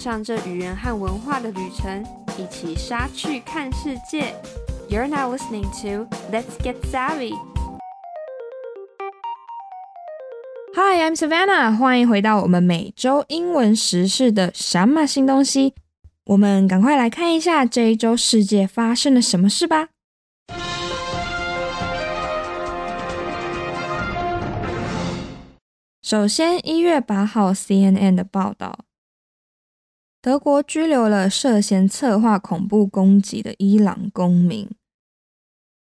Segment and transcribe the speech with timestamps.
[0.00, 2.02] 上这语言和文化的旅程，
[2.38, 4.34] 一起杀去看世界。
[4.88, 7.34] You're now listening to Let's Get Savvy.
[10.74, 15.74] Hi, I'm Savannah，欢迎回到我们每周英文时事的什么新东西。
[16.24, 19.88] 我们赶快来看一下这一周世界发生了什么事吧。
[26.02, 28.78] 首先，一月八号，CNN 的报道，
[30.21, 34.69] 德国拘留了涉嫌策划恐怖攻击的伊朗公民。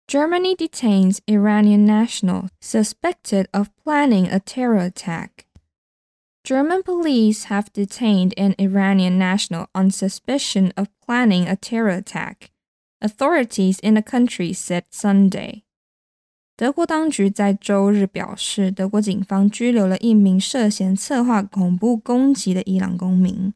[0.07, 5.47] Germany detains Iranian national suspected of planning a terror attack.
[6.45, 12.51] German police have detained an Iranian national on suspicion of planning a terror attack,
[13.01, 15.63] authorities in the country said Sunday.
[16.57, 23.53] 德国当局在周日表示，德国警方拘留了一名涉嫌策划恐怖攻击的伊朗公民。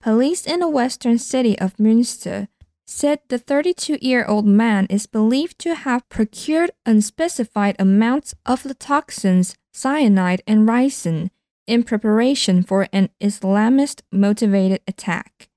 [0.00, 2.48] Police in the western city of Münster
[2.86, 8.74] said the 32 year old man is believed to have procured unspecified amounts of the
[8.74, 11.30] toxins cyanide and ricin
[11.66, 15.50] in preparation for an Islamist motivated attack.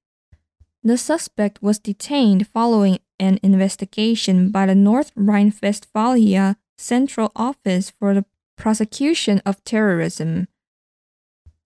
[0.83, 8.13] The suspect was detained following an investigation by the North Rhine Westphalia Central Office for
[8.13, 8.25] the
[8.57, 10.47] Prosecution of Terrorism,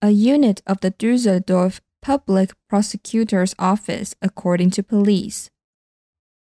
[0.00, 5.46] a unit of the Dusseldorf Public Prosecutor's Office, according to police.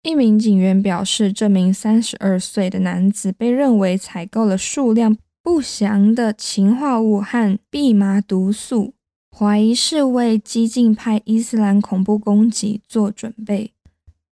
[0.02, 8.94] 一名警员表示，这名三十二岁的男子被认为采购了数量不详的氰化物和蓖麻毒素，
[9.30, 13.72] 怀疑是为激进派伊斯兰恐怖攻击做准备。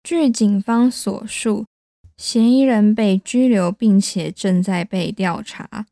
[0.03, 1.67] 据警方所述，
[2.17, 5.87] 嫌疑人被拘留，并且正在被调查。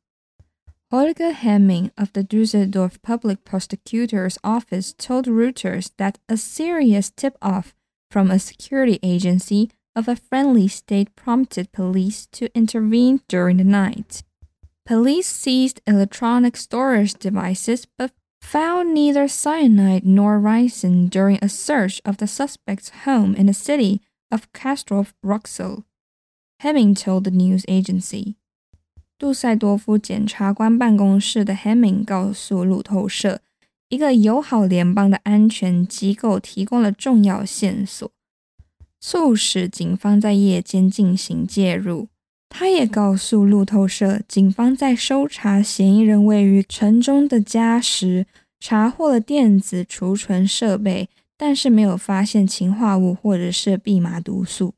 [0.90, 7.74] Holger Hemming of the Dusseldorf Public Prosecutor's Office told Reuters that a serious tip-off
[8.10, 14.22] from a security agency of a friendly state prompted police to intervene during the night.
[14.86, 22.16] Police seized electronic storage devices but found neither cyanide nor ricin during a search of
[22.16, 24.00] the suspect's home in the city
[24.30, 25.84] of Castrop Rauxel.
[26.60, 28.36] Hemming told the news agency.
[29.18, 33.40] 杜塞多夫检察官办公室的 Hemming 告诉路透社，
[33.88, 38.08] 一个友好联邦的安全机构提供了重要线索，
[39.00, 42.06] 促使警方在夜间进行介入。
[42.48, 48.26] 他也告诉路透社，警方在搜查嫌疑人位于城中的家时，
[48.60, 54.74] 查获了电子储存设备，但是没有发现氰化物或者是蓖麻毒素。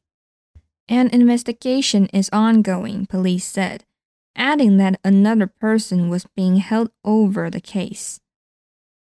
[0.88, 3.80] An investigation is ongoing, police said,
[4.35, 8.19] adding that another person was being held over the case.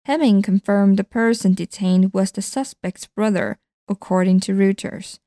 [0.05, 3.57] Hemming confirmed the person detained was the suspect's brother,
[3.87, 5.17] according to Reuters,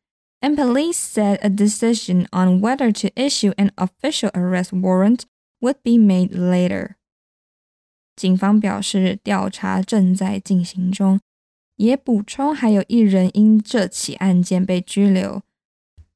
[0.41, 5.27] and police said a decision on whether to issue an official arrest warrant
[5.61, 6.97] would be made later.
[8.15, 11.21] 警方表示，调查正在进行中，
[11.77, 15.43] 也补充还有一人因这起案件被拘留。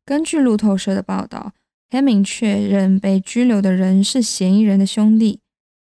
[0.04, 1.53] 根据路透社的报道
[1.89, 5.39] ，Hemming 确认被拘留的人是嫌疑人的兄弟。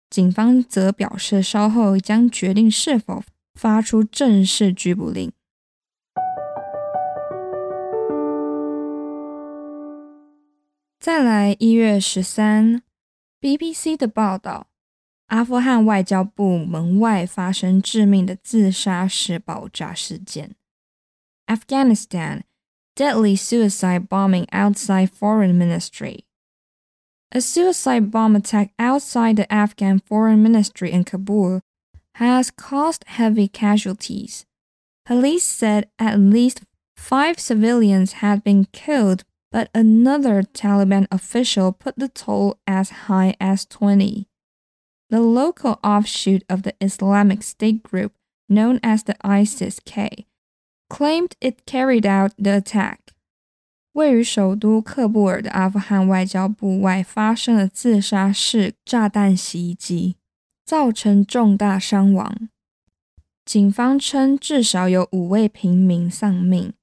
[0.10, 3.24] 警方则表示，稍后将决定是否
[3.54, 5.32] 发出正式拘捕令。
[11.00, 12.82] 再来，一月十三
[13.42, 14.68] ，BBC 的报道：
[15.28, 20.56] 阿富汗外交部门外发生致命的自杀式爆炸事件。
[21.48, 22.44] Afghanistan
[22.96, 26.26] deadly suicide bombing outside foreign ministry.
[27.32, 31.62] A suicide bomb attack outside the Afghan Foreign Ministry in Kabul
[32.16, 34.46] has caused heavy casualties.
[35.06, 36.62] Police said at least
[36.96, 43.66] five civilians had been killed, but another Taliban official put the toll as high as
[43.66, 44.28] 20.
[45.10, 48.14] The local offshoot of the Islamic State group,
[48.48, 50.28] known as the ISIS K,
[50.94, 53.00] claimed it carried out the attack.
[53.94, 60.18] 位于首都喀布尔的阿富汗外交部外发生了自杀式炸弹袭击，
[60.64, 62.48] 造成重大伤亡。
[63.44, 66.74] 警方称至少有五位平民丧命，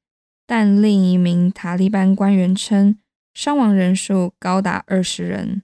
[0.45, 2.99] 但另一名塔利班官员称
[3.33, 5.63] 伤亡人数高达二十人。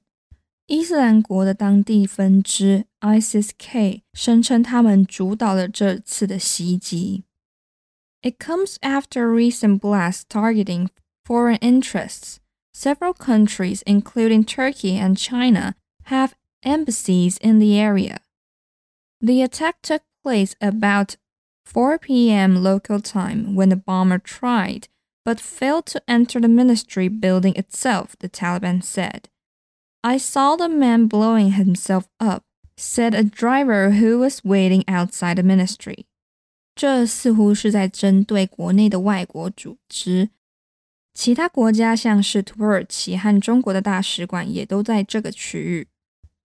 [0.68, 7.25] 伊斯兰国的当地分支 ISIS-K 声称他们主导了这次的袭击。
[8.22, 10.90] It comes after recent blasts targeting
[11.24, 12.40] foreign interests.
[12.72, 15.74] Several countries, including Turkey and China,
[16.04, 18.20] have embassies in the area.
[19.20, 21.16] The attack took place about
[21.64, 22.62] 4 p.m.
[22.62, 24.88] local time when the bomber tried
[25.26, 29.28] but failed to enter the ministry building itself, the Taliban said.
[30.04, 32.44] I saw the man blowing himself up,
[32.76, 36.06] said a driver who was waiting outside the ministry.
[36.76, 40.28] 这似乎是在针对国内的外国组织。
[41.14, 45.88] 其他国家像是土耳其和中国的大使馆也都在这个区域。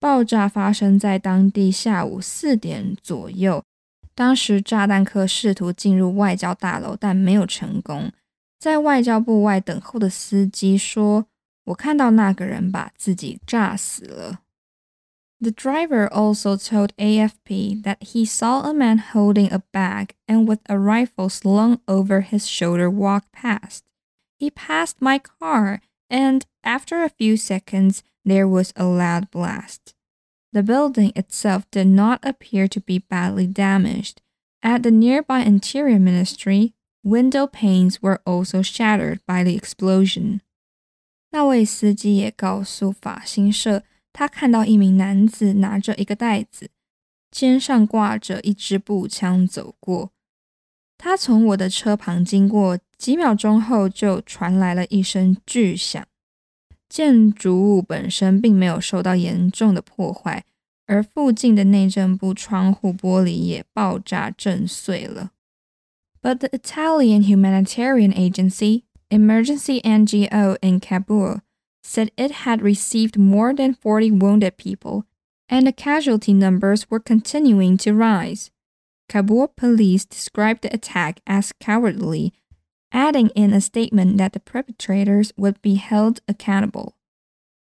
[0.00, 3.62] 爆炸发生在当地下午四点左右。
[4.14, 8.10] 当时炸弹客试图进入外交大楼，但没有成功。
[8.58, 11.26] 在外交部外等候的司机说
[11.66, 14.40] ：“我看到那个人把自己炸死了。”
[15.41, 20.59] The driver also told AFP that he saw a man holding a bag and with
[20.67, 23.83] a rifle slung over his shoulder walk past.
[24.39, 29.93] He passed my car, and after a few seconds, there was a loud blast.
[30.53, 34.21] The building itself did not appear to be badly damaged.
[34.63, 36.73] At the nearby Interior Ministry,
[37.03, 40.41] Window panes were also shattered by the explosion.
[41.31, 46.70] 那位司机也告诉法新社， 他看到一名男子拿着一个袋子，
[47.30, 50.10] 肩上挂着一支步枪走过。
[50.98, 56.06] 他从我的车旁经过，几秒钟后就传来了一声巨响。
[56.88, 60.44] 建筑物本身并没有受到严重的破坏，
[60.86, 65.30] 而附近的内政部窗户玻璃也爆炸震碎了。
[66.22, 71.40] but the Italian humanitarian agency, Emergency NGO in Kabul,
[71.82, 75.04] said it had received more than 40 wounded people,
[75.48, 78.50] and the casualty numbers were continuing to rise.
[79.08, 82.32] Kabul police described the attack as cowardly,
[82.92, 86.96] adding in a statement that the perpetrators would be held accountable.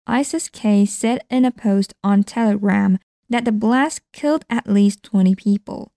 [0.08, 2.98] ISIS K said in a post on Telegram
[3.30, 5.92] that the blast killed at least 20 people.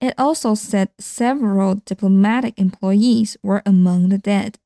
[0.00, 4.58] It also said several diplomatic employees were among the dead,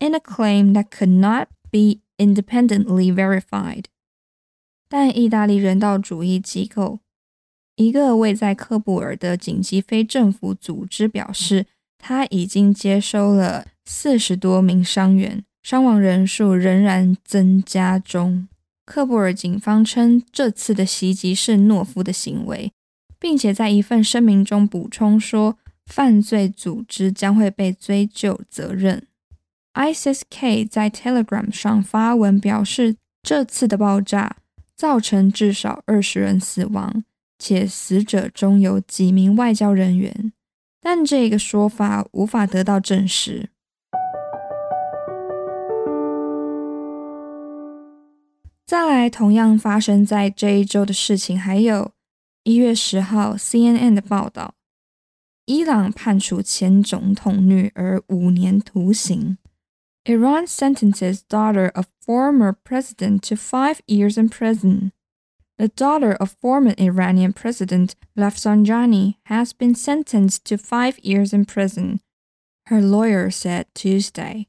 [0.00, 3.86] in a claim that could not be independently verified.
[4.88, 6.98] 但意大利人道主义机构
[7.76, 11.64] 一个位在克布尔的紧急非政府组织表示，
[11.96, 18.48] 他已经接收了四十多名伤员，伤亡人数仍然增加中。
[18.84, 22.72] 克布尔警方称，这次的袭击是懦夫的行为，
[23.18, 25.56] 并且在一份声明中补充说，
[25.86, 29.06] 犯罪组织将会被追究责任。
[29.74, 34.36] ISIS-K 在 Telegram 上发文表示，这次的爆炸
[34.74, 37.04] 造成至少二十人死亡，
[37.38, 40.32] 且死者中有几名外交人员，
[40.80, 43.50] 但这个说法无法得到证实。
[48.66, 51.92] 再来，同样发生在这一周的事情还有。
[52.42, 54.54] 一月十号，CNN 的报道：
[55.44, 59.38] 伊朗判处前总统女儿五年徒刑。
[60.05, 64.91] Iran sentences daughter of former president to five years in prison.
[65.57, 72.01] The daughter of former Iranian president Rafsanjani has been sentenced to five years in prison,
[72.67, 74.47] her lawyer said Tuesday.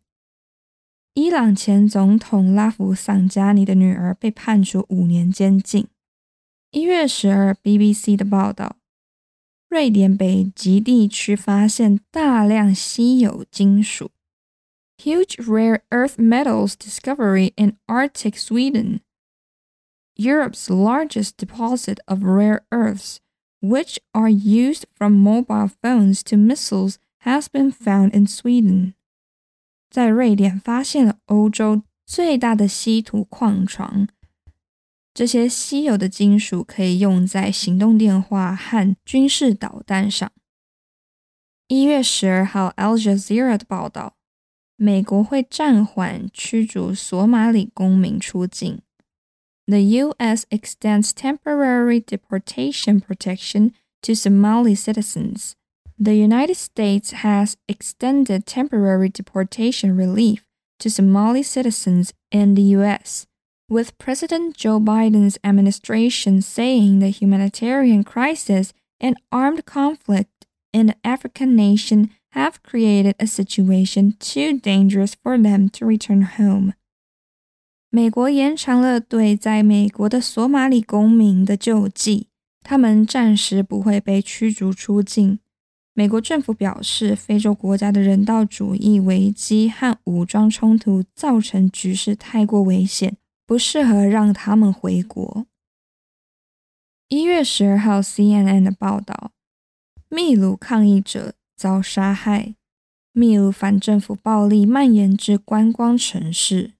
[1.14, 5.86] 伊朗前总统拉夫桑加尼的女儿被判处五年监禁。
[6.72, 8.76] 一月十二，BBC 的报道：
[9.70, 14.10] 瑞典北极地区发现大量稀有金属
[15.00, 19.00] ，huge rare earth metals discovery in Arctic Sweden.
[20.16, 23.20] Europe's largest deposit of rare earths,
[23.60, 28.94] which are used from mobile phones to missiles, has been found in Sweden.
[29.90, 34.08] 在瑞典发现了欧洲最大的稀土矿床。
[35.14, 40.30] 这些稀有的金属可以用在行动电话和军事导弹上。
[41.68, 44.16] 一月十二号，Al Jazeera 的报道，
[44.80, 48.80] 美国会暂缓驱逐索马里公民出境。
[49.66, 50.44] The U.S.
[50.50, 53.72] extends temporary deportation protection
[54.02, 55.52] to Somali citizens.
[55.98, 60.44] The United States has extended temporary deportation relief
[60.78, 63.26] to Somali citizens in the U.S
[63.68, 71.56] with President Joe Biden's administration saying the humanitarian crisis and armed conflict in the African
[71.56, 76.73] nation have created a situation too dangerous for them to return home.
[77.89, 82.27] 美国延长了对在美国的索马里公民的救济，
[82.63, 85.39] 他们暂时不会被驱逐出境。
[85.93, 95.45] 美国政府表示，非洲国家的人道主义危机和武装冲突造成局势太过危险，不适合让他们回国。
[97.09, 99.33] 一月十二号，CNN 的报道
[100.07, 102.54] 秘鲁抗议者遭杀害。
[103.12, 106.72] 秘鲁反政府暴力蔓延至观光城市。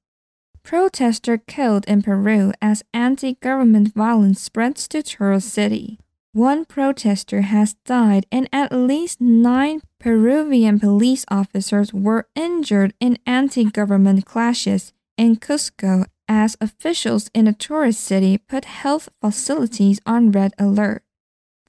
[0.62, 5.98] Protester killed in Peru as anti-government violence spreads to tourist city.
[6.32, 14.26] One protester has died and at least nine Peruvian police officers were injured in anti-government
[14.26, 21.02] clashes in Cusco as officials in the tourist city put health facilities on red alert.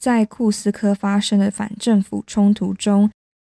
[0.02, 3.08] 在库斯科发生的反政府冲突中，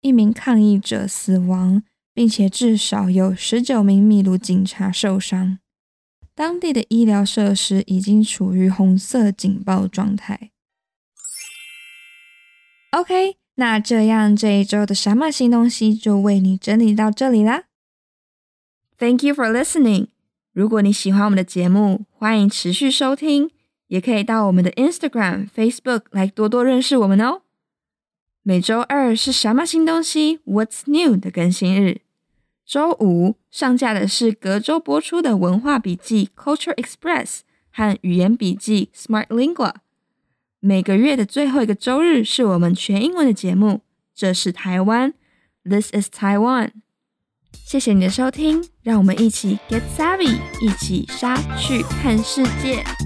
[0.01, 1.81] 一名抗议者死亡，
[2.13, 5.57] 并且至少有十九名秘鲁警察受伤。
[6.35, 10.51] 当地的医疗设施已经处于红色警报状态。
[12.91, 17.63] OK，那这样这一周的什么新东西就为你整理到这里啦。
[18.99, 20.09] Thank you for listening。
[20.53, 23.49] 如果你喜欢我们的节目，欢迎持续收听，
[23.88, 27.42] 也可以到我们的 Instagram、Facebook 来多多认识我们哦。
[28.44, 32.01] 每周二是什么新东西 What's New 的更新日，
[32.65, 37.39] 周五上架的是隔周播出的文化笔记 Culture Express
[37.72, 39.74] 和语言笔记 Smart Lingua。
[40.60, 43.82] 每个月的最后一个周日是我们全英文的节目。
[44.15, 45.13] 这是台湾
[45.63, 46.70] ，This is Taiwan。
[47.51, 53.04] 谢谢你的收听，让我们一起 get savvy，一起杀去看世界。